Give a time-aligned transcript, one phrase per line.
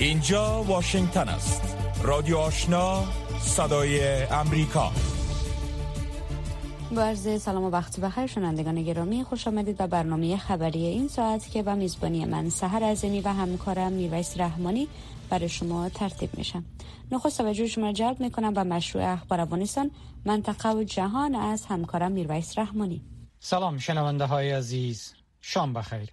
[0.00, 1.76] اینجا واشنگتن است.
[2.02, 3.04] رادیو آشنا
[3.40, 4.92] صدای امریکا.
[6.94, 11.50] با عرض سلام و وقت بخیر شنوندگان گرامی خوش آمدید به برنامه خبری این ساعت
[11.50, 14.88] که با میزبانی من سهر ازمی و همکارم میرویس رحمانی
[15.30, 16.64] برای شما ترتیب میشم.
[17.12, 19.90] نخست توجه شما جلب می‌کنم به مشروع اخبار افغانستان
[20.24, 23.02] منطقه و جهان از همکارم میرویس رحمانی.
[23.40, 25.12] سلام شنونده های عزیز.
[25.40, 26.08] شام بخیر.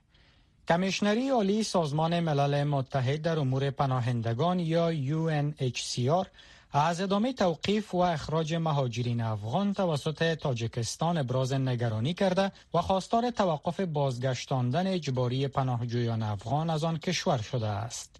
[0.67, 6.27] کمیشنری عالی سازمان ملل متحد در امور پناهندگان یا UNHCR
[6.71, 13.79] از ادامه توقیف و اخراج مهاجرین افغان توسط تاجکستان ابراز نگرانی کرده و خواستار توقف
[13.79, 18.19] بازگشتاندن اجباری پناهجویان افغان از آن کشور شده است.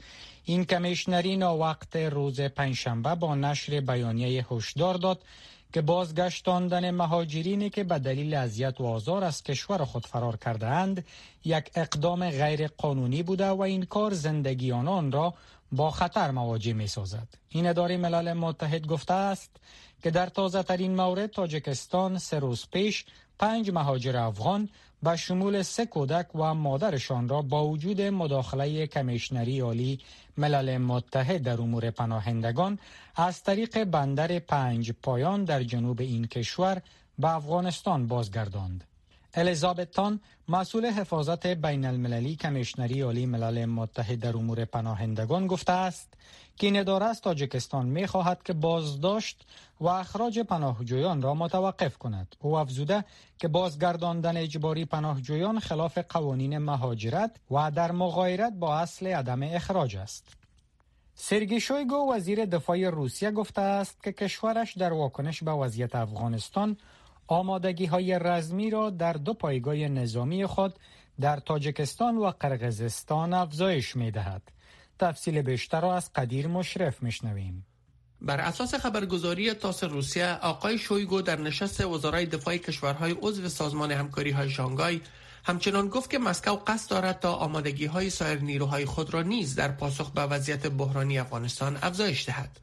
[0.50, 5.22] این کمیشنری وقت روز پنجشنبه با نشر بیانیه هشدار داد
[5.74, 11.06] که بازگشتاندن مهاجرینی که به دلیل اذیت و آزار از کشور خود فرار کرده اند
[11.46, 15.34] یک اقدام غیر قانونی بوده و این کار زندگی آنان را
[15.72, 17.28] با خطر مواجه می سازد.
[17.50, 19.52] این اداره ملل متحد گفته است
[20.04, 23.06] که در تازه ترین مورد تاجکستان سه روز پیش
[23.40, 24.70] پنج مهاجر افغان
[25.04, 30.00] به شمول سه کودک و مادرشان را با وجود مداخله کمیشنری عالی
[30.38, 32.80] ملل متحد در امور پناهندگان
[33.16, 36.82] از طریق بندر پنج پایان در جنوب این کشور
[37.20, 38.84] به افغانستان بازگرداند.
[39.34, 46.14] الیزابت تان مسئول حفاظت بین المللی کمیشنری عالی ملل متحد در امور پناهندگان گفته است
[46.58, 49.46] که این اداره از تاجکستان می خواهد که بازداشت
[49.80, 53.06] و اخراج پناهجویان را متوقف کند او افزوده
[53.38, 60.38] که بازگرداندن اجباری پناهجویان خلاف قوانین مهاجرت و در مغایرت با اصل عدم اخراج است
[61.16, 66.78] سرگی شویگو وزیر دفاع روسیه گفته است که کشورش در واکنش به وضعیت افغانستان
[67.28, 70.80] آمادگی های رزمی را در دو پایگاه نظامی خود
[71.20, 74.42] در تاجکستان و قرقزستان افزایش می دهد.
[75.00, 77.66] تفصیل بیشتر را از قدیر مشرف میشنویم.
[78.22, 84.32] بر اساس خبرگزاری تاس روسیه آقای شویگو در نشست وزرای دفاع کشورهای عضو سازمان همکاری
[84.32, 85.02] های شانگای
[85.46, 89.68] همچنان گفت که مسکو قصد دارد تا آمادگی های سایر نیروهای خود را نیز در
[89.68, 92.60] پاسخ به وضعیت بحرانی افغانستان افزایش دهد.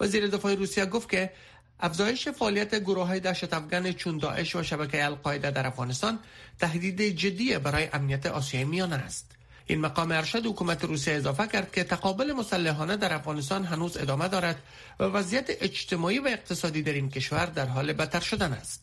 [0.00, 1.32] وزیر دفاع روسیه گفت که
[1.80, 6.18] افزایش فعالیت گروه های دهشت افغان چون داعش و شبکه القاعده در افغانستان
[6.58, 9.37] تهدید جدی برای امنیت آسیای میانه است.
[9.70, 14.62] این مقام ارشد حکومت روسیه اضافه کرد که تقابل مسلحانه در افغانستان هنوز ادامه دارد
[15.00, 18.82] و وضعیت اجتماعی و اقتصادی در این کشور در حال بدتر شدن است.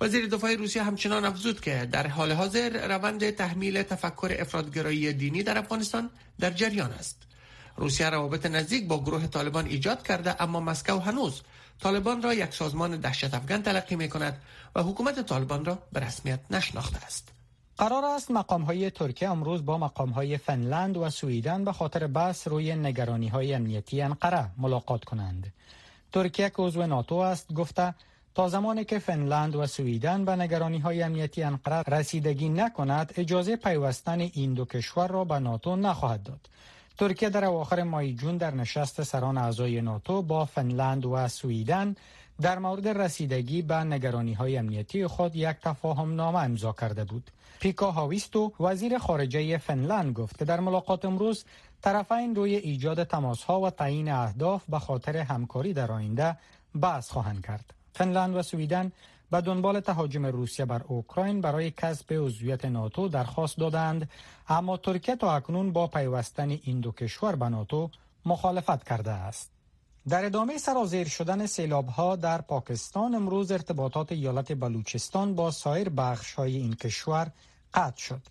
[0.00, 5.58] وزیر دفاع روسیه همچنان افزود که در حال حاضر روند تحمیل تفکر افرادگرایی دینی در
[5.58, 6.10] افغانستان
[6.40, 7.22] در جریان است.
[7.76, 11.42] روسیه روابط نزدیک با گروه طالبان ایجاد کرده اما مسکو هنوز
[11.80, 14.42] طالبان را یک سازمان دهشت افغان تلقی می کند
[14.74, 17.28] و حکومت طالبان را به رسمیت نشناخته است.
[17.78, 22.48] قرار است مقام های ترکیه امروز با مقام های فنلند و سوئیدن به خاطر بحث
[22.48, 25.52] روی نگرانی های امنیتی انقره ملاقات کنند.
[26.12, 27.94] ترکیه که عضو ناتو است گفته
[28.34, 34.20] تا زمانی که فنلند و سوئیدن به نگرانی های امنیتی انقره رسیدگی نکند اجازه پیوستن
[34.20, 36.48] این دو کشور را به ناتو نخواهد داد.
[36.98, 41.96] ترکیه در اواخر ماه جون در نشست سران اعضای ناتو با فنلند و سوئیدن
[42.40, 47.30] در مورد رسیدگی به نگرانی های امنیتی خود یک تفاهم نامه امضا کرده بود.
[47.60, 51.44] پیکا هاویستو وزیر خارجه فنلند گفت که در ملاقات امروز
[51.82, 56.36] طرفین روی ایجاد تماس ها و تعیین اهداف به خاطر همکاری در آینده
[56.80, 57.74] بحث خواهند کرد.
[57.92, 58.92] فنلند و سویدن
[59.30, 64.10] به دنبال تهاجم روسیه بر اوکراین برای کسب عضویت ناتو درخواست دادند
[64.48, 67.90] اما ترکیه تا اکنون با پیوستن این دو کشور به ناتو
[68.24, 69.53] مخالفت کرده است
[70.08, 76.34] در ادامه سرازیر شدن سیلاب ها در پاکستان امروز ارتباطات ایالت بلوچستان با سایر بخش
[76.34, 77.30] های این کشور
[77.74, 78.22] قطع شد.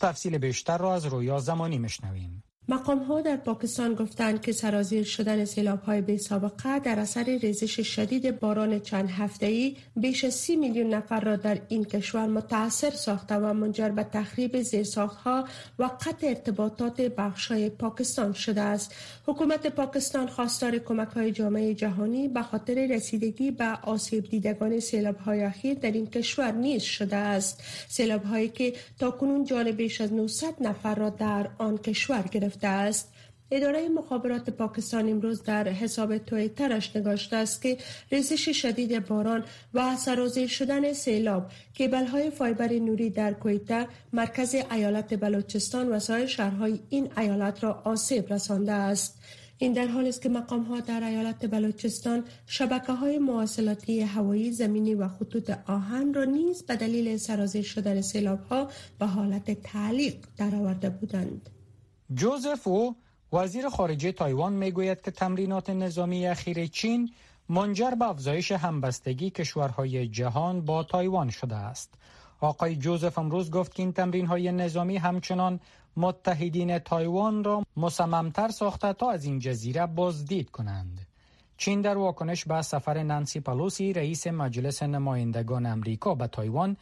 [0.00, 5.44] تفصیل بیشتر را از رویا زمانی مشنویم مقام ها در پاکستان گفتند که سرازیر شدن
[5.44, 10.56] سیلاب های بی سابقه در اثر ریزش شدید باران چند هفته ای بیش از سی
[10.56, 15.44] میلیون نفر را در این کشور متاثر ساخته و منجر به تخریب زیرساخت ها
[15.78, 18.94] و قطع ارتباطات بخش های پاکستان شده است.
[19.26, 25.42] حکومت پاکستان خواستار کمک های جامعه جهانی به خاطر رسیدگی به آسیب دیدگان سیلاب های
[25.42, 27.62] اخیر در این کشور نیز شده است.
[27.88, 32.51] سیلاب هایی که تا کنون جان بیش از 900 نفر را در آن کشور گرفت
[32.52, 33.12] گرفته است.
[33.50, 37.78] اداره مخابرات پاکستان امروز در حساب تویترش نگاشته است که
[38.10, 39.44] ریزش شدید باران
[39.74, 46.26] و سرازیر شدن سیلاب کیبل های فایبر نوری در کویتا مرکز ایالت بلوچستان و سایر
[46.26, 49.18] شهرهای این ایالت را آسیب رسانده است.
[49.58, 54.94] این در حال است که مقام ها در ایالت بلوچستان شبکه های مواصلاتی هوایی زمینی
[54.94, 58.68] و خطوط آهن را نیز به دلیل سرازیر شدن سیلاب ها
[58.98, 61.50] به حالت تعلیق درآورده بودند.
[62.14, 62.96] جوزف او
[63.32, 67.12] وزیر خارجه تایوان می‌گوید که تمرینات نظامی اخیر چین
[67.48, 71.94] منجر به افزایش همبستگی کشورهای جهان با تایوان شده است.
[72.40, 75.60] آقای جوزف امروز گفت که این تمرین های نظامی همچنان
[75.96, 81.06] متحدین تایوان را مصممتر ساخته تا از این جزیره بازدید کنند.
[81.56, 86.76] چین در واکنش به سفر نانسی پالوسی رئیس مجلس نمایندگان امریکا به تایوان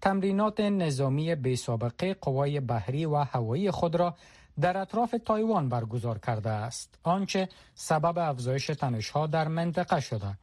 [0.00, 4.14] تمرینات نظامی بی سابقه قوای بحری و هوایی خود را
[4.60, 10.38] در اطراف تایوان برگزار کرده است آنچه سبب افزایش تنشها در منطقه شده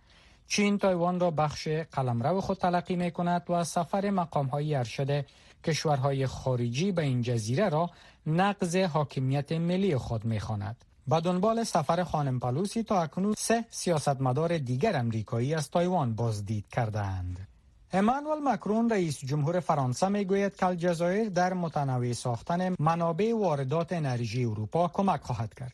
[0.48, 5.26] چین تایوان را بخش قلمرو خود تلقی می کند و سفر مقام های ارشد
[5.64, 7.90] کشورهای خارجی به این جزیره را
[8.28, 10.86] نقض حاکمیت ملی خود می خواند.
[11.08, 17.48] با دنبال سفر خانم پلوسی تا اکنون سه سیاستمدار دیگر امریکایی از تایوان بازدید کردند.
[17.96, 24.46] امانوئل مکرون رئیس جمهور فرانسه می گوید که الجزایر در متنوع ساختن منابع واردات انرژی
[24.46, 25.74] اروپا کمک خواهد کرد.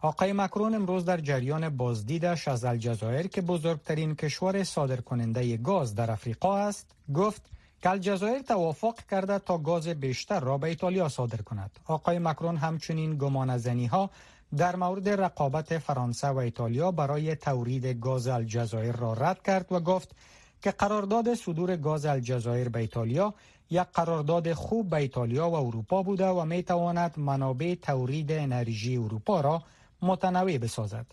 [0.00, 6.56] آقای مکرون امروز در جریان بازدیدش از الجزایر که بزرگترین کشور صادرکننده گاز در افریقا
[6.58, 7.42] است گفت
[7.82, 11.70] که الجزایر توافق کرده تا گاز بیشتر را به ایتالیا صادر کند.
[11.86, 13.50] آقای مکرون همچنین گمان
[13.90, 14.10] ها
[14.56, 20.14] در مورد رقابت فرانسه و ایتالیا برای تورید گاز الجزایر را رد کرد و گفت
[20.62, 23.34] که قرارداد صدور گاز الجزایر به ایتالیا
[23.70, 29.40] یک قرارداد خوب به ایتالیا و اروپا بوده و می تواند منابع تورید انرژی اروپا
[29.40, 29.62] را
[30.02, 31.06] متنوع بسازد.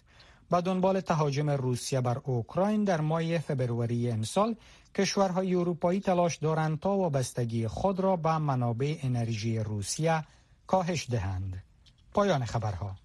[0.50, 4.56] با دنبال تهاجم روسیه بر اوکراین در ماه فبروری امسال
[4.96, 10.24] کشورهای اروپایی تلاش دارند تا وابستگی خود را به منابع انرژی روسیه
[10.68, 11.64] کاهش دهند.
[12.14, 12.96] پایان خبرها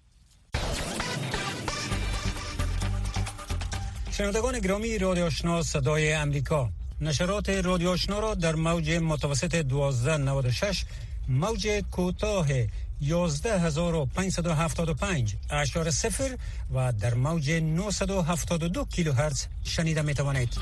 [4.21, 6.69] شنوندگان گرامی رادیو آشنا صدای امریکا
[7.01, 10.85] نشرات رادیو آشنا را در موج متوسط 1296
[11.27, 12.47] موج کوتاه
[13.01, 16.37] 11575 اشار صفر
[16.73, 20.57] و در موج 972 کیلوهرتز شنیده می توانید.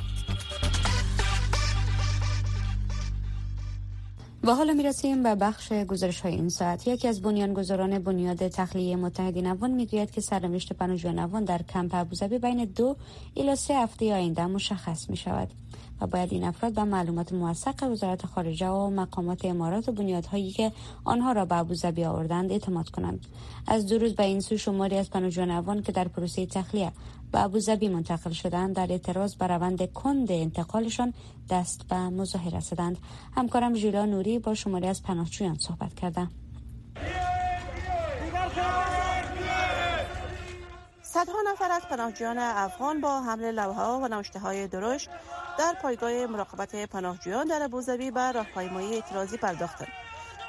[4.43, 6.87] و حالا می رسیم به بخش گزارش های این ساعت.
[6.87, 12.37] یکی از بنیانگذاران بنیاد تخلیه متحدین افغان می‌گوید که سرنوشت پناهجویان افغان در کمپ ابوظبی
[12.37, 12.95] بین دو
[13.37, 15.49] الی سه هفته آینده مشخص می شود
[16.01, 20.71] و باید این افراد به معلومات موثق وزارت خارجه و مقامات امارات و بنیادهایی که
[21.03, 23.25] آنها را به ابوظبی آوردند اعتماد کنند.
[23.67, 26.91] از دو روز به این سو شماری از پناهجویان که در پروسه تخلیه
[27.31, 31.13] به ابوظبی منتقل شدند در اعتراض بر روند کند انتقالشان
[31.49, 32.97] دست به مظاهره زدند
[33.35, 36.31] همکارم ژیلا نوری با شماری از پناهجویان صحبت کردند
[41.19, 45.09] صدها نفر از پناهجویان افغان با حمل لوحه و نوشته های درشت
[45.57, 49.87] در پایگاه مراقبت پناهجویان در ابوظبی به راهپیمایی اعتراضی پرداختند.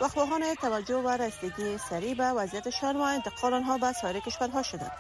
[0.01, 4.93] و خواهان توجه و رسیدگی سریع به وضعیتشان و انتقال آنها به سایر کشورها شدند.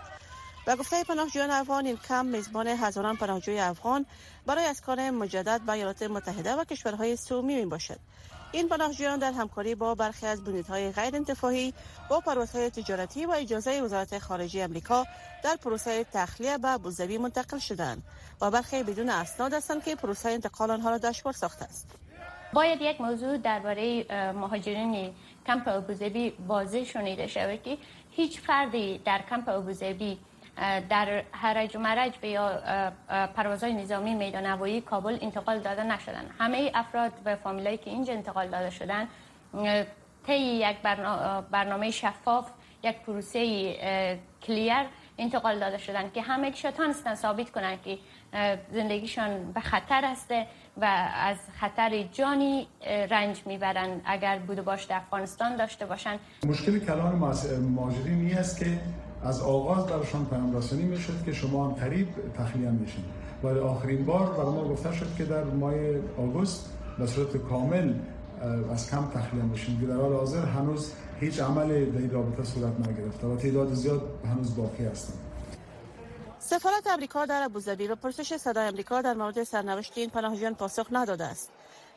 [0.67, 4.07] و گفته پناهجویان افغان این کم میزبان هزاران پناهجوی افغان
[4.47, 8.01] برای اسکان مجدد به ایالات متحده و کشورهای سومی می باشد
[8.53, 11.75] این پناهجویان در همکاری با برخی از بنیادهای غیر انتفاعی
[12.11, 15.07] با پروازهای تجارتی و اجازه وزارت خارجه امریکا
[15.45, 18.03] در پروسه تخلیه به ابوظبی منتقل شدند
[18.41, 21.87] و برخی بدون اسناد هستند که پروسه انتقال آنها را دشوار ساخته است.
[22.53, 25.15] باید یک موضوع درباره مهاجرین
[25.47, 27.79] کمپ ابوظبی واضح شنیده شود که
[28.11, 30.19] هیچ فردی در کمپ ابوظبی
[30.89, 32.63] در هرج و مرج به یا
[33.37, 36.25] پروازهای نظامی میدان هوایی کابل انتقال داده نشدن.
[36.39, 39.09] همه افراد و فامیلایی که اینجا انتقال داده شدن
[40.27, 40.77] طی یک
[41.51, 42.51] برنامه شفاف
[42.83, 44.87] یک پروسه کلیر
[45.19, 47.99] انتقال داده شدن که همه تانستن ثابت کنن که
[48.73, 50.31] زندگیشان به خطر است
[50.77, 57.15] و از خطر جانی رنج می‌برن اگر بوده باش در افغانستان داشته باشن مشکل کلان
[57.15, 58.81] مهاجرین این است که
[59.25, 62.09] از آغاز برشان پیام رسانی می‌شد که شما هم قریب
[62.39, 63.05] تخلیه میشین.
[63.43, 65.75] ولی آخرین بار برای ما گفته شد که در ماه
[66.19, 67.95] آگوست به صورت کامل
[68.73, 69.81] از کم تخلیه میشین.
[69.81, 74.03] که در حال حاضر هنوز هیچ عمل در این رابطه صورت نگرفته و تعداد زیاد
[74.25, 75.19] هنوز باقی هستند
[76.39, 81.25] سفارت امریکا در ابوظبی به پرسش صدای امریکا در مورد سرنوشت این پناهجویان پاسخ نداده
[81.25, 81.51] است.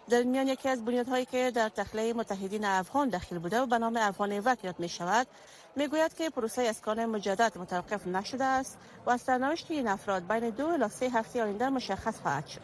[0.10, 3.98] در میان یکی از بنیادهایی که در تخلیه متحدین افغان داخل بوده و به نام
[3.98, 5.28] افغان وک یاد می شود
[5.76, 10.66] می‌گوید که پروسه اسکان مجدد متوقف نشده است و از سرنوشت این افراد بین دو
[10.66, 12.62] الی سه هفته آینده مشخص خواهد شد.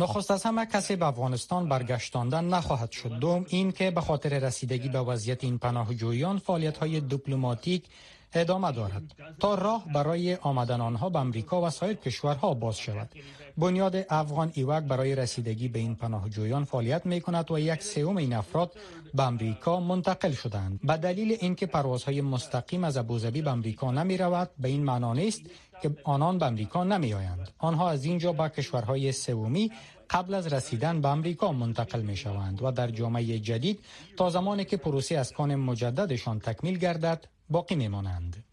[0.00, 4.88] نخست از همه کسی به افغانستان برگشتاندن نخواهد شد دوم این که به خاطر رسیدگی
[4.88, 7.84] به وضعیت این پناهجویان فعالیت های دیپلماتیک
[8.34, 9.02] ادامه دارد
[9.40, 13.08] تا راه برای آمدن آنها به امریکا و سایر کشورها باز شود.
[13.58, 18.32] بنیاد افغان ایوک برای رسیدگی به این پناهجویان فعالیت می کند و یک سوم این
[18.32, 18.72] افراد
[19.14, 24.50] به امریکا منتقل شدند به دلیل اینکه پروازهای مستقیم از ابوظبی به امریکا نمی رود
[24.58, 25.42] به این معنا نیست
[25.82, 29.72] که آنان به امریکا نمی آیند آنها از اینجا به کشورهای سومی
[30.10, 33.80] قبل از رسیدن به امریکا منتقل می شوند و در جامعه جدید
[34.16, 38.44] تا زمانی که پروسه اسکان مجددشان تکمیل گردد باقی می مانند.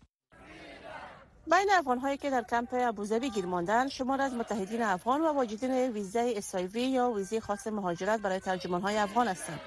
[1.52, 5.72] بین افغان هایی که در کمپ ابوظبی گیر ماندن شمار از متحدین افغان و واجدین
[5.92, 9.60] ویزه اسایوی یا ویزه خاص مهاجرت برای ترجمان های افغان هستند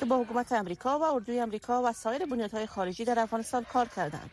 [0.00, 4.30] که با حکومت امریکا و اردوی امریکا و سایر بنیادهای خارجی در افغانستان کار کردند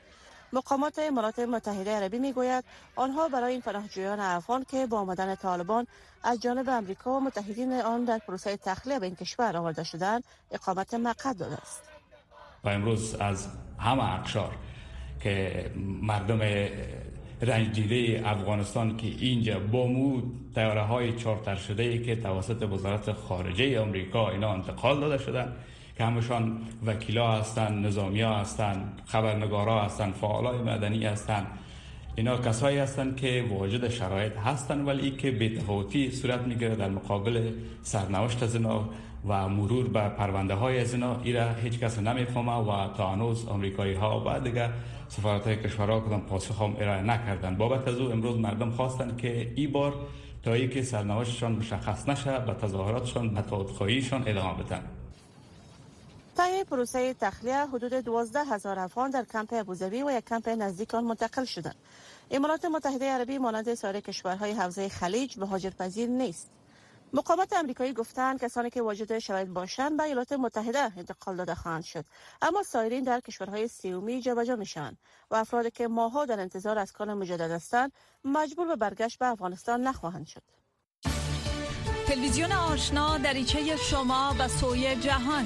[0.53, 2.63] مقامات امارات متحده عربی می‌گوید
[2.95, 5.87] آنها برای این پناهجویان افغان که با آمدن طالبان
[6.23, 10.93] از جانب امریکا و متحدین آن در پروسه تخلیه به این کشور آورده شدند اقامت
[10.93, 11.83] مقعد داده است.
[12.63, 13.47] و امروز از
[13.79, 14.55] همه اقشار
[15.19, 15.65] که
[16.01, 16.39] مردم
[17.41, 20.21] رنج دیده افغانستان که اینجا با مو
[20.55, 25.55] تیاره های چارتر شده که توسط وزارت خارجه امریکا اینا انتقال داده شدن
[25.97, 31.47] که همشان وکیلا هستند نظامی ها هستند خبرنگارا هستند فعالای مدنی هستند
[32.15, 37.51] اینا کسایی هستند که واجد شرایط هستند ولی که بیتفاوتی صورت می‌گیره در مقابل
[37.81, 38.89] سرنوشت از اینا
[39.27, 43.93] و مرور به پرونده های از اینا ایره هیچ کس نمی‌فهمه و تا هنوز امریکایی
[43.93, 44.69] ها و دیگه
[45.07, 47.55] سفارت های کشورها کدام پاسخ هم ارائه نکردن.
[47.55, 49.93] بابت از او امروز مردم خواستن که ای بار
[50.43, 53.39] تا ای که سرنوشتشان مشخص نشه به تظاهراتشان به
[54.29, 54.96] ادامه بدن.
[56.37, 61.03] طی پروسه تخلیه حدود 12 هزار افغان در کمپ ابوظبی و یک کمپ نزدیک آن
[61.03, 61.75] منتقل شدند.
[62.31, 66.49] امارات متحده عربی مانند سایر کشورهای حوزه خلیج مهاجرپذیر نیست.
[67.13, 72.05] مقامات امریکایی گفتند کسانی که واجد شرایط باشند به ایالات متحده انتقال داده خواهند شد
[72.41, 74.97] اما سایرین در کشورهای سیومی جابجا می‌شوند
[75.31, 77.91] و افرادی که ماها در انتظار از کار مجدد هستند
[78.23, 80.43] مجبور به برگشت به افغانستان نخواهند شد
[82.07, 85.45] تلویزیون آشنا دریچه شما و سوی جهان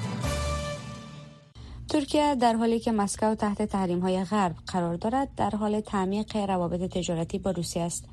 [1.91, 6.79] ترکیه در حالی که مسکو تحت تحریم های غرب قرار دارد در حال تعمیق روابط
[6.79, 8.05] تجارتی با روسیه است.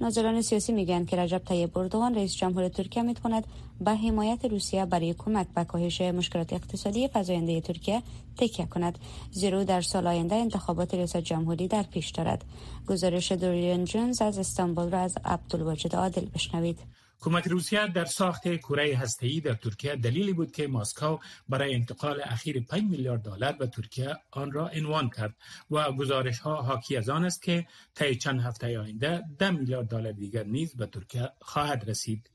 [0.00, 3.46] ناظران سیاسی میگن که رجب طیب اردوغان رئیس جمهور ترکیه می‌تواند
[3.80, 8.02] به حمایت روسیه برای کمک به کاهش مشکلات اقتصادی فزاینده ترکیه
[8.36, 8.98] تکیه کند.
[9.30, 12.44] زیرا در سال آینده انتخابات ریاست جمهوری در پیش دارد.
[12.86, 16.78] گزارش دوریان جونز از استانبول را از عبدالواجد عادل بشنوید.
[17.20, 21.18] کمک روسیه در ساخت کره هسته‌ای در ترکیه دلیلی بود که مسکو
[21.48, 25.34] برای انتقال اخیر 5 میلیارد دلار به ترکیه آن را عنوان کرد
[25.70, 30.12] و گزارش ها حاکی از آن است که طی چند هفته آینده 10 میلیارد دلار
[30.12, 32.30] دیگر نیز به ترکیه خواهد رسید.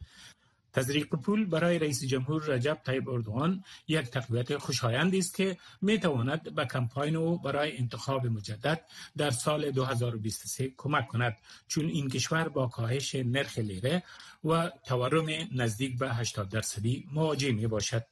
[0.74, 6.56] تزریق پول برای رئیس جمهور رجب طیب اردوغان یک تقویت خوشایند است که می تواند
[6.56, 8.82] به کمپاین او برای انتخاب مجدد
[9.18, 14.04] در سال 2023 کمک کند چون این کشور با کاهش نرخ لیره
[14.44, 18.06] و تورم نزدیک به 80 درصدی مواجه می باشد.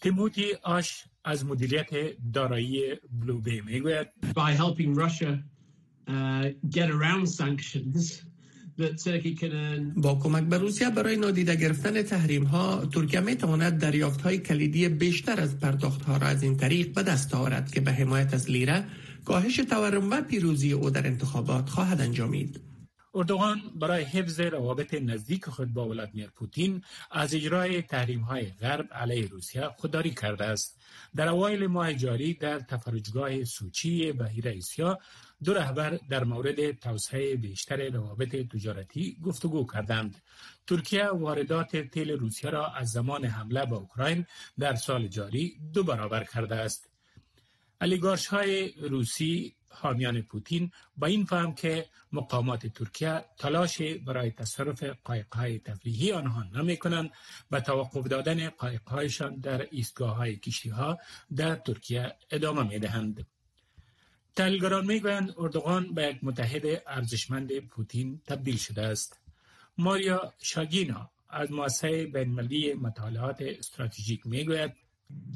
[0.00, 1.90] تیموتی آش از مدیریت
[2.32, 5.38] دارایی بلوبی می گوید By helping Russia
[6.08, 7.26] uh, get around
[9.96, 14.88] با کمک به روسیه برای نادیده گرفتن تحریم ها ترکیه می تواند دریافت های کلیدی
[14.88, 18.50] بیشتر از پرداخت ها را از این طریق به دست آورد که به حمایت از
[18.50, 18.84] لیره
[19.24, 22.60] کاهش تورم و پیروزی او در انتخابات خواهد انجامید.
[23.14, 29.28] اردوغان برای حفظ روابط نزدیک خود با ولادیمیر پوتین از اجرای تحریم های غرب علیه
[29.28, 30.80] روسیه خودداری کرده است.
[31.16, 34.98] در اوایل ماه جاری در تفرجگاه سوچی بحیر اسیا
[35.44, 40.22] دو رهبر در مورد توسعه بیشتر روابط تجارتی گفتگو کردند.
[40.66, 44.26] ترکیه واردات تیل روسیه را از زمان حمله به اوکراین
[44.58, 46.88] در سال جاری دو برابر کرده است.
[47.80, 54.84] علیگارش های روسی حامیان پوتین با این فهم که مقامات ترکیه تلاش برای تصرف
[55.32, 57.10] های تفریحی آنها نمی کنند
[57.50, 58.50] به توقف دادن
[58.86, 60.98] هایشان در ایستگاه های کشتی ها
[61.36, 63.26] در ترکیه ادامه می دهند.
[64.36, 69.20] تحلیلگران می‌گویند اردوغان به یک متحد ارزشمند پوتین تبدیل شده است
[69.78, 74.81] ماریا شاگینا از مؤسسه بینالمللی مطالعات استراتژیک می‌گوید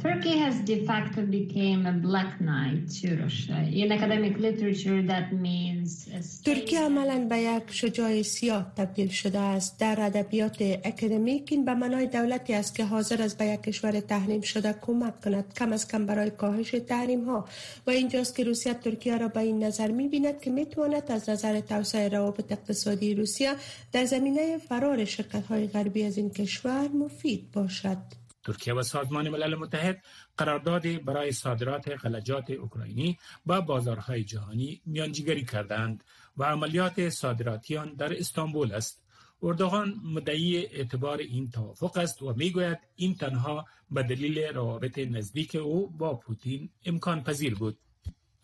[0.02, 3.59] Turkey has de facto became a black knight to Russia.
[3.83, 6.09] In academic literature that means
[6.45, 9.78] ترکیه عملا به یک شجاع سیاه تبدیل شده است.
[9.78, 14.40] در ادبیات اکادمیک این به معنای دولتی است که حاضر است به یک کشور تحریم
[14.40, 15.54] شده کمک کند.
[15.54, 17.45] کم از کم برای کاهش تحریم ها
[17.87, 21.30] و اینجاست که روسیه ترکیه را به این نظر می بیند که می تواند از
[21.30, 23.54] نظر توسعه روابط اقتصادی روسیه
[23.92, 28.25] در زمینه فرار شرکت های غربی از این کشور مفید باشد.
[28.47, 30.03] ترکیه و سازمان ملل متحد
[30.37, 36.05] قراردادی برای صادرات غلجات اوکراینی با بازارهای جهانی میانجیگری کردند
[36.37, 39.03] و عملیات صادراتی آن در استانبول است.
[39.43, 45.91] اردوغان مدعی اعتبار این توافق است و می‌گوید این تنها به دلیل روابط نزدیک او
[45.91, 47.79] با پوتین امکان پذیر بود.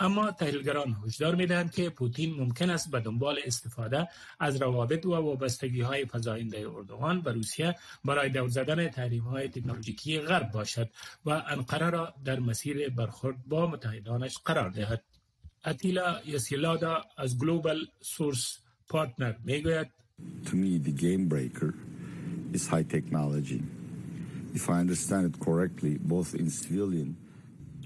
[0.00, 4.08] اما تحلیلگران هشدار می‌دهند که پوتین ممکن است به دنبال استفاده
[4.40, 10.20] از روابط و وابستگی های فزاینده اردوغان به روسیه برای دور زدن تحریم های تکنولوژیکی
[10.20, 10.90] غرب باشد
[11.26, 15.02] و انقره را در مسیر برخورد با متحدانش قرار دهد
[15.66, 18.58] اتیلا یسیلادا از گلوبال سورس
[18.88, 19.88] پارتنر می‌گوید
[20.44, 21.75] To me, the game breaker
[22.52, 23.62] is high technology.
[24.54, 27.16] If I understand it correctly, both in civilian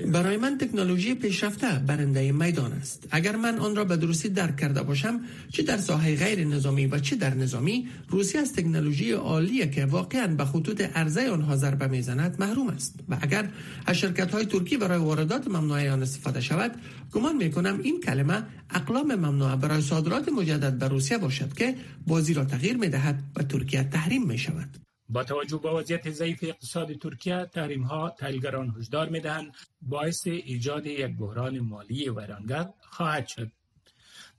[0.04, 3.08] برای من تکنولوژی پیشرفته برنده میدان است.
[3.10, 5.20] اگر من آن را به درستی درک کرده باشم
[5.52, 10.26] چه در ساحه غیر نظامی و چه در نظامی روسیه از تکنولوژی عالی که واقعا
[10.26, 12.94] به خطوط عرضه آنها ضربه می‌زند محروم است.
[13.08, 13.48] و اگر
[13.86, 16.72] از شرکت های ترکی برای واردات ممنوعه آن استفاده شود
[17.12, 21.74] گمان می کنم این کلمه اقلام ممنوعه برای صادرات مجدد به روسیه باشد که
[22.06, 26.38] بازی را تغییر می دهد و ترکیه تحریم می شود با توجه به وضعیت ضعیف
[26.42, 29.52] اقتصاد ترکیه تحریم ها تحلیلگران هشدار می‌دهند.
[29.82, 33.52] باعث ایجاد یک بحران مالی ویرانگر خواهد شد.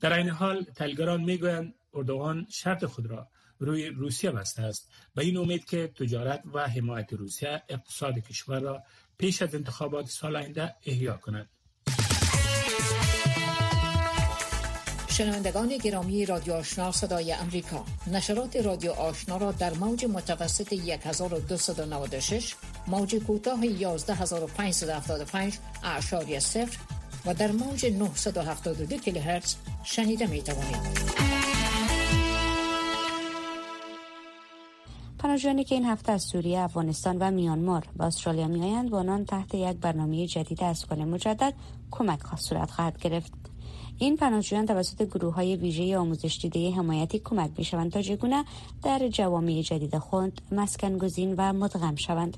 [0.00, 5.36] در این حال تحلیلگران می‌گویند اردوغان شرط خود را روی روسیه بسته است به این
[5.36, 8.82] امید که تجارت و حمایت روسیه اقتصاد کشور را
[9.18, 11.48] پیش از انتخابات سال آینده احیا کند.
[15.18, 17.84] شنوندگان گرامی رادیو آشنا صدای امریکا.
[18.12, 22.54] نشرات رادیو آشنا را در موج متوسط 1296
[22.86, 26.78] موج کوتاه 11575 اعشاری صفر
[27.26, 29.54] و در موج 972 کیلوهرتز
[29.84, 30.76] شنیده می توانید
[35.18, 39.54] پناهجویانی که این هفته از سوریه، افغانستان و میانمار به استرالیا میآیند با آنان تحت
[39.54, 41.54] یک برنامه جدید اسکان مجدد
[41.90, 43.47] کمک صورت خواهد گرفت.
[43.98, 48.44] این پناهجویان توسط گروه های ویژه آموزش دیده حمایتی کمک می شوند تا چگونه
[48.82, 52.36] در جوامع جدید خود مسکن گزین و مدغم شوند.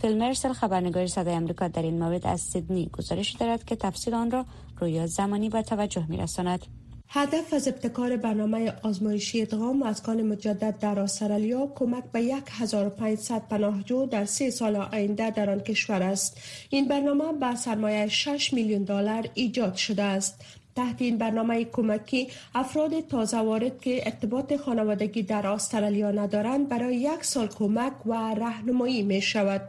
[0.00, 4.30] فیل مرسل خبرنگار صدای امریکا در این مورد از سیدنی گزارش دارد که تفصیل آن
[4.30, 4.44] را
[4.80, 6.66] رویا زمانی به توجه می رساند.
[7.10, 14.24] هدف از ابتکار برنامه آزمایشی ادغام اسکان مجدد در استرالیا کمک به 1500 پناهجو در
[14.24, 16.40] سه سال آینده در آن کشور است.
[16.70, 20.44] این برنامه با سرمایه 6 میلیون دلار ایجاد شده است.
[20.78, 27.24] تحت این برنامه کمکی افراد تازه وارد که ارتباط خانوادگی در استرالیا ندارند برای یک
[27.24, 29.62] سال کمک و راهنمایی می شود.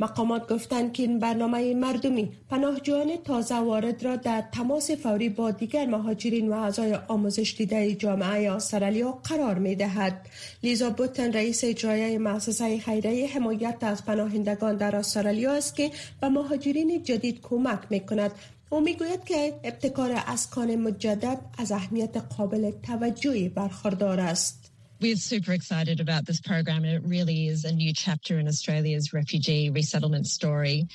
[0.00, 5.86] مقامات گفتند که این برنامه مردمی پناهجویان تازه وارد را در تماس فوری با دیگر
[5.86, 10.26] مهاجرین و اعضای آموزش دیده جامعه استرالیا قرار می دهد.
[10.62, 17.02] لیزا بوتن رئیس اجرایی مؤسسه خیریه حمایت از پناهندگان در استرالیا است که به مهاجرین
[17.02, 18.32] جدید کمک می کند
[18.72, 24.72] او می‌گوید که ابتکار اسکان مجدد از اهمیت قابل توجهی برخوردار است.
[25.02, 26.84] We're super excited about this program.
[26.84, 30.86] It really is a new chapter in Australia's refugee resettlement story.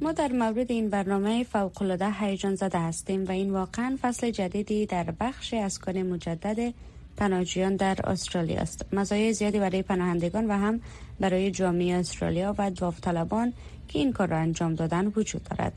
[0.00, 5.14] ما در مورد این برنامه فوق‌العاده هیجان زده هستیم و این واقعا فصل جدیدی در
[5.20, 6.74] بخش اسکان مجدد
[7.16, 8.84] پناهجویان در استرالیا است.
[8.92, 10.80] مزایای زیادی برای پناهندگان و هم
[11.20, 13.52] برای جامعه استرالیا و داوطلبان
[13.88, 15.72] که این کار را انجام دادن وجود دارد.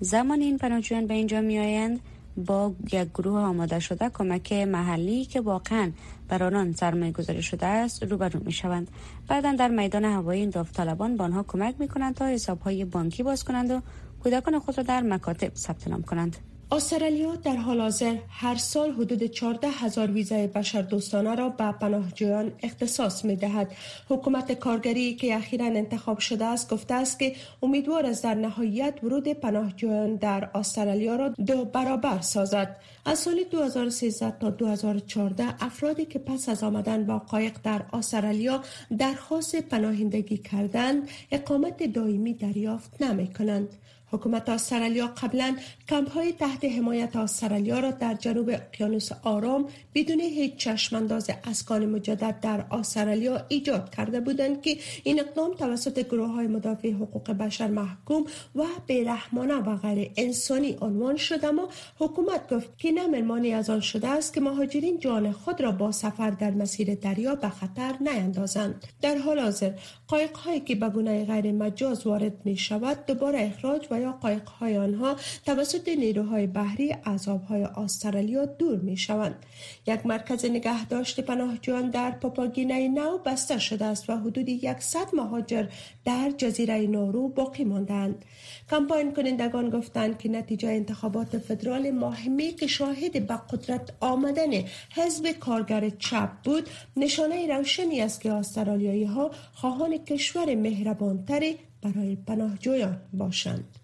[0.00, 2.00] زمان این پناهجویان به اینجا میآیند
[2.36, 5.90] با یک گروه آماده شده کمک محلی که واقعا
[6.28, 8.88] بر آنان سرمایه گذاری شده است روبرو می شوند
[9.28, 13.22] بعدا در میدان هوایی این داوطلبان به آنها کمک می کنند تا حساب های بانکی
[13.22, 13.80] باز کنند و
[14.22, 16.36] کودکان خود را در مکاتب ثبت نام کنند.
[16.72, 22.52] استرالیا در حال حاضر هر سال حدود 14 هزار ویزای بشر دوستانه را به پناهجویان
[22.62, 23.72] اختصاص می دهد.
[24.08, 29.28] حکومت کارگری که اخیرا انتخاب شده است گفته است که امیدوار است در نهایت ورود
[29.28, 32.76] پناهجویان در استرالیا را دو برابر سازد.
[33.04, 38.60] از سال 2013 تا 2014 افرادی که پس از آمدن با قایق در استرالیا
[38.98, 43.68] درخواست پناهندگی کردند اقامت دائمی دریافت نمی کنند.
[44.14, 45.56] حکومت استرالیا قبلا
[45.88, 52.40] کمپ های تحت حمایت استرالیا را در جنوب اقیانوس آرام بدون هیچ چشمانداز اسکان مجدد
[52.40, 58.24] در استرالیا ایجاد کرده بودند که این اقدام توسط گروه های مدافع حقوق بشر محکوم
[58.54, 61.44] و بیرحمانه و غیر انسانی عنوان شد.
[61.44, 65.92] اما حکومت گفت که نه از آن شده است که مهاجرین جان خود را با
[65.92, 68.84] سفر در مسیر دریا به خطر نیندازند.
[69.02, 69.72] در حال حاضر
[70.08, 74.48] قایق هایی که به گونه غیر مجاز وارد می شود دوباره اخراج و یا قایق
[74.48, 79.46] های آنها توسط نیروهای بحری از آبهای استرالیا دور می شوند
[79.86, 84.48] یک مرکز نگهداشت پناهجویان در پاپاگینه نو بسته شده است و حدود
[84.80, 85.66] 100 مهاجر
[86.04, 88.24] در جزیره نورو باقی ماندند
[88.70, 94.50] کمپاین کنندگان گفتند که نتیجه انتخابات فدرال ماهمی که شاهد به قدرت آمدن
[94.94, 103.00] حزب کارگر چپ بود نشانه روشنی است که استرالیایی ها خواهان کشور مهربانتری برای پناهجویان
[103.12, 103.83] باشند.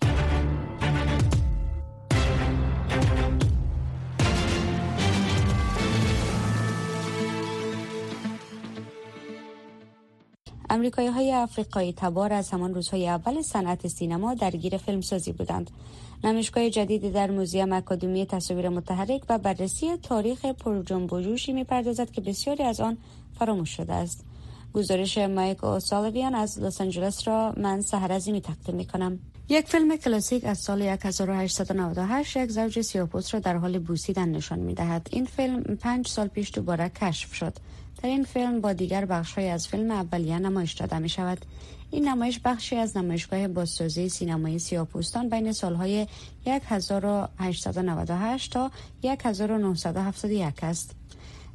[10.73, 15.71] امریکایی های افریقایی تبار از همان روزهای اول صنعت سینما درگیر فیلمسازی بودند.
[16.23, 22.21] نمایشگاه جدیدی در موزیم اکادمی تصاویر متحرک و بررسی تاریخ پرجنب و جوشی می‌پردازد که
[22.21, 22.97] بسیاری از آن
[23.39, 24.25] فراموش شده است.
[24.73, 29.19] گزارش مایک سالویان از لس آنجلس را من سهر عظیمی تقدیم می کنم.
[29.51, 34.73] یک فیلم کلاسیک از سال 1898 یک زوج سیاپوس را در حال بوسیدن نشان می
[34.73, 35.07] دهد.
[35.11, 37.53] این فیلم پنج سال پیش دوباره کشف شد.
[38.03, 41.45] در این فیلم با دیگر بخش های از فیلم اولیه نمایش داده می شود.
[41.91, 46.07] این نمایش بخشی از نمایشگاه بازسازی سینمایی سیاپوستان بین سالهای
[46.45, 48.71] 1898 تا
[49.03, 50.95] 1971 است.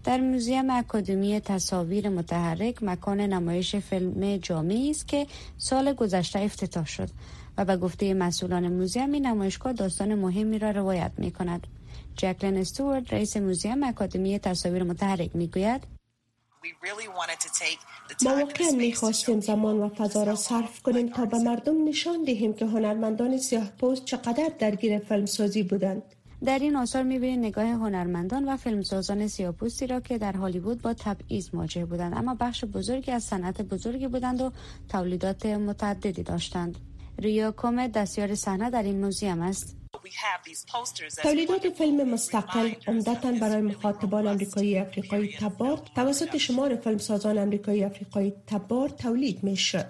[0.04, 5.26] در موزیم اکادمی تصاویر متحرک مکان نمایش فیلم جامعی است که
[5.58, 7.08] سال گذشته افتتاح شد
[7.58, 11.66] و به گفته مسئولان موزیم این نمایشگاه داستان مهمی را روایت می کند.
[12.16, 15.96] جکلن استوارد رئیس موزیم اکادمی تصاویر متحرک می گوید
[18.22, 22.66] ما واقعا می‌خواستیم زمان و فضا را صرف کنیم تا به مردم نشان دهیم که
[22.66, 26.02] هنرمندان سیاه پوست چقدر درگیر فیلمسازی بودند.
[26.44, 31.54] در این آثار می‌بینید نگاه هنرمندان و فیلمسازان سیاپوستی را که در هالیوود با تبعیض
[31.54, 34.52] مواجه بودند اما بخش بزرگی از صنعت بزرگی بودند و
[34.88, 36.76] تولیدات متعددی داشتند
[37.18, 39.76] ریا کومه دستیار صحنه در این موزیم است
[41.22, 48.88] تولیدات فیلم مستقل عمدتا برای مخاطبان امریکایی افریقایی تبار توسط شمار فیلمسازان امریکایی افریقایی تبار
[48.88, 49.86] تولید می شد.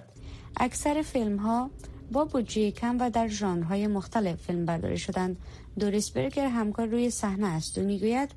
[0.57, 1.71] اکثر فیلم ها
[2.13, 5.37] با بودجه کم و در ژانرهای مختلف فیلم برداری شدند.
[5.79, 8.31] دوریس برگر همکار روی صحنه است و می‌گوید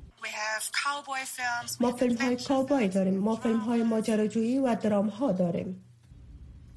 [1.80, 5.89] ما فیلم های کاوبای داریم ما فیلم های ماجراجویی و درام ها داریم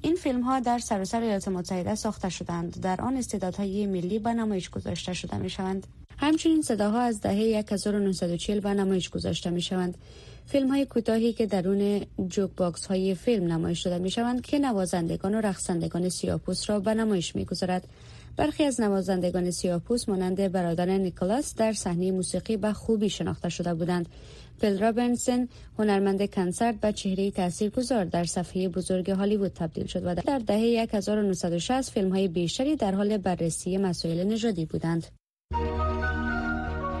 [0.04, 2.80] این فیلم ها در سراسر ایالات متحده ساخته شدند.
[2.80, 5.86] در آن استعدادهای ملی به نمایش گذاشته شده می شوند
[6.18, 9.98] همچنین صداها از دهه 1940 به نمایش گذاشته می شوند
[10.46, 15.40] فیلم های کوتاهی که درون jukebox های فیلم نمایش داده می شوند که نوازندگان و
[15.40, 17.88] رقصندگان سیاپوست را به نمایش می گذارد
[18.36, 24.08] برخی از نوازندگان سیاپوست مانند برادر نیکلاس در صحنه موسیقی به خوبی شناخته شده بودند.
[24.58, 30.38] فیل رابنسن هنرمند کنسرت و چهره تاثیرگذار در صفحه بزرگ هالیوود تبدیل شد و در
[30.38, 35.06] دهه 1960 فیلم های بیشتری در حال بررسی مسائل نژادی بودند.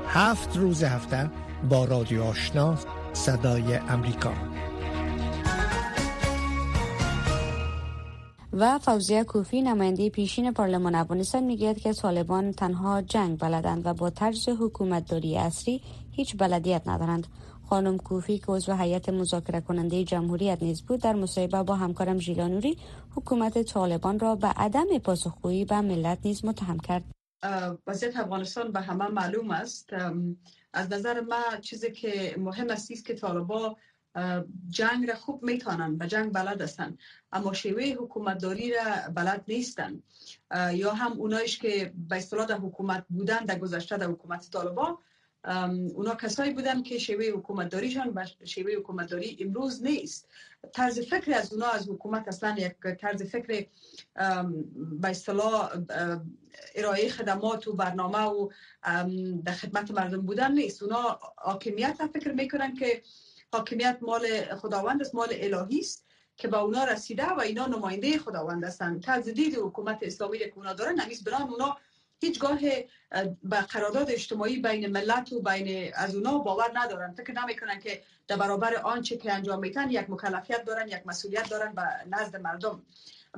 [0.06, 1.30] هفت روز هفته
[1.70, 2.78] با رادیو آشنا
[3.12, 4.32] صدای امریکا
[8.52, 14.10] و فوزیه کوفی نماینده پیشین پارلمان افغانستان می‌گوید که طالبان تنها جنگ بلدند و با
[14.10, 15.80] طرز حکومتداری اصری
[16.16, 17.26] هیچ بلدیت ندارند.
[17.68, 22.78] خانم کوفی که عضو هیئت مذاکره کننده جمهوریت نیز بود در مصاحبه با همکارم ژیلانوری
[23.16, 27.04] حکومت طالبان را به عدم پاسخگویی به ملت نیز متهم کرد.
[27.86, 29.92] وضعیت افغانستان به همه معلوم است.
[30.72, 33.74] از نظر ما چیزی که مهم است که طالبان
[34.68, 36.98] جنگ را خوب می‌تونن به جنگ بلد هستن
[37.32, 40.02] اما شیوه حکومتداری را بلد نیستن
[40.72, 44.98] یا هم اونایش که به اصطلاح حکومت بودن در گذشته در حکومت طالبان
[45.94, 50.28] اونا کسایی بودن که شیوه حکومتداریشان به شیوه حکومتداری امروز نیست.
[50.72, 53.66] طرز فکر از اونا از حکومت اصلا یک طرز فکر
[54.76, 55.70] به اصطلاح
[56.74, 58.48] ارائه خدمات و برنامه و
[59.44, 60.82] در خدمت مردم بودن نیست.
[60.82, 63.02] اونا حاکمیت فکر می‌کنن که
[63.52, 68.64] حاکمیت مال خداوند است مال الهی است که با اونا رسیده و اینا نماینده خداوند
[68.64, 71.76] هستند طرز دید حکومت اسلامی که اونا دارن نمیز بران اونا
[72.24, 72.58] هیچگاه
[73.42, 77.14] به قرارداد اجتماعی بین ملت و بین از اونا باور ندارن.
[77.14, 81.74] فکر نمی‌کنن که در برابر آنچه که انجام میتن یک مکلفیت دارن یک مسئولیت دارن
[81.74, 81.82] به
[82.16, 82.82] نزد مردم.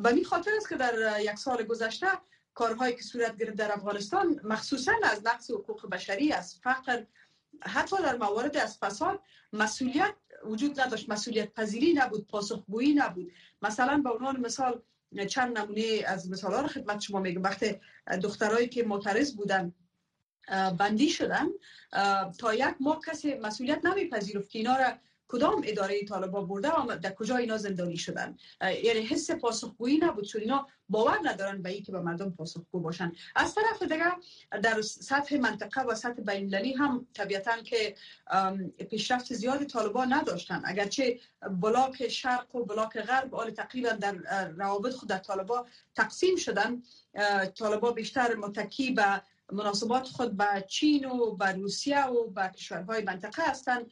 [0.03, 2.07] به این خاطر است که در یک سال گذشته
[2.55, 7.03] کارهایی که صورت گرفت در افغانستان مخصوصا از نقص حقوق بشری از فقر
[7.63, 9.21] حتی در موارد از فساد
[9.53, 11.09] مسئولیت وجود نداشت.
[11.09, 13.33] مسئولیت پذیری نبود پاسخگویی نبود.
[13.63, 14.83] مثلا به عنوان مثال
[15.25, 17.43] چند نمونه از مثال ها رو خدمت شما میگم.
[17.43, 17.81] وقتی
[18.23, 19.73] دخترایی که معترض بودن
[20.79, 21.47] بندی شدن
[22.39, 24.93] تا یک ماه کسی مسئولیت نمیپذیرفت که اینا را
[25.29, 28.37] کدام اداره طالبا برده و در کجا اینا زندانی شدن؟
[28.83, 30.25] یعنی حس پاسخگویی نبود.
[30.25, 33.13] چون اینا باور ندارن به که به مردم پاسخگو باشن.
[33.37, 34.13] از طرف دیگه
[34.63, 37.95] در سطح منطقه و سطح بین‌المللی هم طبیعتا که
[38.91, 40.63] پیشرفت زیاد طالبا نداشتن.
[40.65, 41.21] اگرچه
[41.61, 44.15] بلاک شرق و بلاک غرب آل تقریبا در
[44.49, 46.83] روابط خود در طالبا تقسیم شدن
[47.59, 53.43] طالبا بیشتر متکی به مناسبات خود به چین و به روسیه و به کشورهای منطقه
[53.51, 53.91] هستند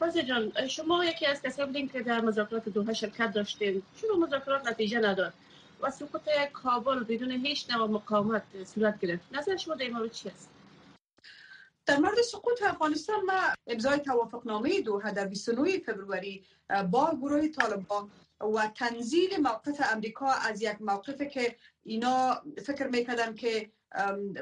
[0.00, 3.82] بازی جان شما یکی از کسایی بودین که در مذاکرات دوحه شرکت داشتین.
[4.00, 5.32] چون مذاکرات نتیجه نداد
[5.80, 9.24] و سقوط کابل بدون هیچ نوع مقاومت صورت گرفت.
[9.32, 10.50] نظر شما در مورد چی است؟
[11.86, 16.40] در مورد سقوط افغانستان ما امضای توافقنامه دوحه در 29 فوریه
[16.90, 23.70] با گروه طالبان و تنزیل موقف امریکا از یک موقفی که اینا فکر می‌کردن که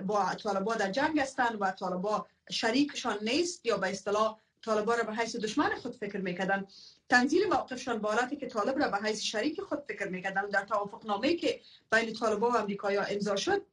[0.07, 5.15] با طالبا در جنگ هستند و طالبا شریکشان نیست یا به اصطلاح طالبا را به
[5.15, 6.67] حیث دشمن خود فکر می‌کردن
[7.09, 11.07] تنزیل موقفشان با حالتی که طالب را به حیث شریک خود فکر می‌کردن در توافق
[11.07, 11.61] نامه که
[11.93, 13.67] بین طالبا و امریکایی امضا شد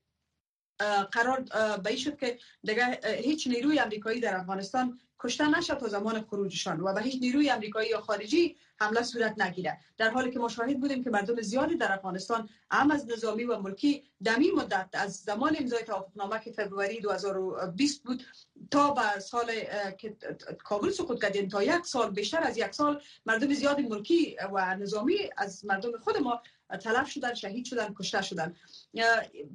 [1.11, 1.45] قرار
[1.83, 6.79] به شد که دیگه هیچ نیروی امریکایی در افغانستان کشته نشد تا زمان خروجشان.
[6.79, 9.77] و به هیچ نیروی امریکایی یا خارجی حمله صورت نگیره.
[9.97, 13.59] در حالی که ما شاهد بودیم که مردم زیادی در افغانستان هم از نظامی و
[13.59, 18.23] ملکی دمی مدت از زمان امضای توافقنامه که فوریه 2020 بود
[18.71, 19.51] تا به سال
[19.97, 20.17] که
[20.63, 25.17] کابل سقوط کردیم تا یک سال بیشتر از یک سال مردم زیادی ملکی و نظامی
[25.37, 26.41] از مردم خود ما
[26.77, 28.55] تلف شدن شهید شدن کشته شدن.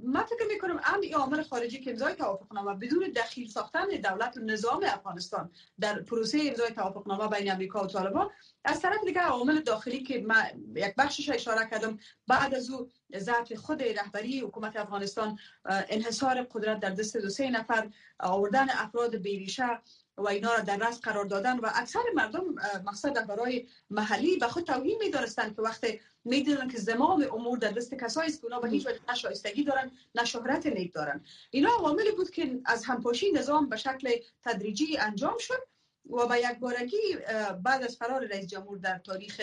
[0.05, 4.85] من فکر می‌کنم این عامل خارجی که امضای توافقنامه بدون دخیل ساختن دولت و نظام
[4.85, 5.51] افغانستان
[5.81, 8.31] در پروسه امضای توافقنامه بین امریکا و طالبان
[8.65, 13.53] از طرف دیگه عوامل داخلی که من یک بخشش اشاره کردم بعد از او ضعف
[13.53, 19.81] خود رهبری حکومت افغانستان انحصار قدرت در دست دو سه نفر آوردن افراد بیریشه
[20.19, 24.65] و اینا را در رأس قرار دادن و اکثر مردم مقصد برای محلی به خود
[24.65, 28.69] توهین می‌دانستند که وقتی می‌دونن که زمام امور در دست کسایی است که اونا به
[28.69, 33.69] هیچ وجه نشایستگی دارن نه شهرت نیک دارن اینا عواملی بود که از همپاشی نظام
[33.69, 34.11] به شکل
[34.45, 35.63] تدریجی انجام شد
[36.11, 37.17] و به یک بارگی
[37.63, 39.41] بعد از فرار رئیس جمهور در تاریخ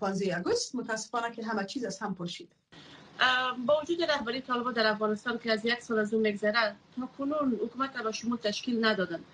[0.00, 2.52] 15 اگست متاسفانه که همه چیز از هم پاشید.
[3.66, 7.58] با وجود رهبری طالبان در افغانستان که از یک سال از اون میگذره تا کنون
[7.62, 9.24] حکومت را شمول تشکیل ندادن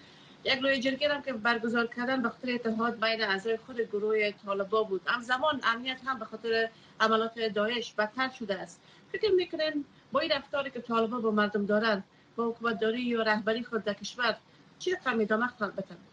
[0.44, 4.83] یک لوی جرگه هم که برگزار کردن به خاطر اتحاد بین اعضای خود گروه طالبا
[4.83, 5.00] بود.
[5.22, 8.81] زمان امنیت هم به خاطر عملات داعش بدتر شده است.
[9.12, 12.05] فکر می‌کنین با این رفتاری که طالبا با مردم دارند
[12.37, 14.37] با حکومتداری یا رهبری خود در کشور
[14.79, 16.10] چی رقم ادامه خواهد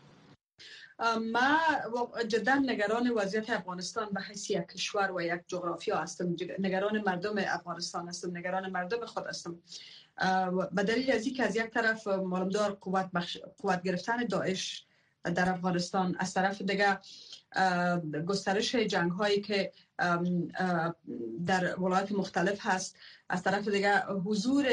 [1.31, 1.59] ما
[2.27, 6.35] جدا نگران وضعیت افغانستان به حیث یک کشور و یک جغرافیا هستم.
[6.59, 9.59] نگران مردم افغانستان هستم نگران مردم خود هستم.
[10.71, 13.09] به دلیل از که از یک طرف معلومدار قوت,
[13.57, 14.87] قوت گرفتن داعش
[15.35, 16.99] در افغانستان از طرف دیگه
[18.27, 19.71] گسترش جنگ هایی که
[21.45, 22.97] در ولایت مختلف هست
[23.29, 24.65] از طرف دیگه حضور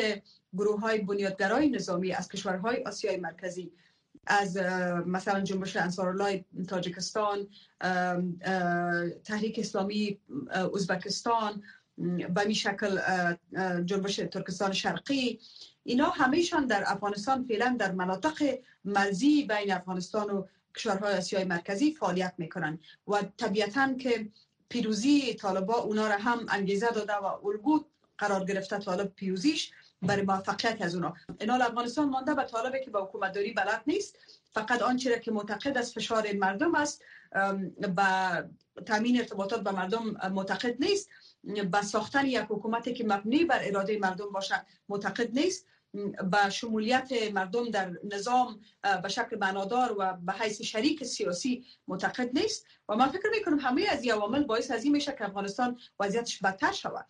[0.55, 3.73] گروه های بنیادگرای نظامی از کشورهای آسیای مرکزی
[4.27, 4.57] از
[5.07, 7.49] مثلا جنبش انصارالله تاجیکستان
[9.25, 10.19] تحریک اسلامی
[10.75, 11.63] ازبکستان
[12.35, 13.01] به می شکل
[13.85, 15.41] جنبش ترکستان شرقی.
[15.85, 20.47] اینا همهشان در افغانستان فعلا در مناطق مرزی بین افغانستان و
[20.77, 22.79] کشورهای آسیای مرکزی فعالیت می‌کنن.
[23.09, 24.29] و طبیعتا که
[24.69, 27.85] پیروزی طالبا اونا را هم انگیزه داده و الگو
[28.19, 29.73] قرار گرفته طالب پیروزیش.
[30.07, 31.15] برای موفقیت از اونا.
[31.41, 34.19] اینال افغانستان مانده به طالبه که با حکومتداری بلد نیست.
[34.53, 37.03] فقط آنچه که معتقد از فشار مردم است
[37.97, 38.43] با
[38.87, 41.09] تامین ارتباطات با مردم معتقد نیست.
[41.73, 45.67] با ساختن یک حکومتی که مبنی بر اراده مردم باشه معتقد نیست.
[46.31, 48.61] به شمولیت مردم در نظام
[49.03, 52.67] به شکل بنادار و به حیث شریک سیاسی معتقد نیست.
[52.89, 56.73] و من فکر می‌کنم همه از عوامل باعث از این میشه که افغانستان وضعیتش بدتر
[56.73, 57.07] شود.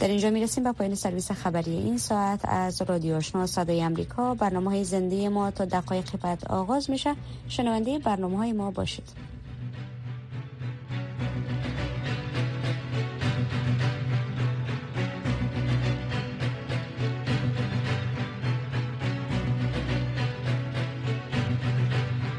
[0.00, 4.70] در اینجا می‌رسیم به پایین سرویس خبری این ساعت از رادیو آشنا صدای امریکا برنامه
[4.70, 7.16] های زنده ما تا دقایق بعد آغاز میشه.
[7.48, 9.08] شنونده برنامه های ما باشید.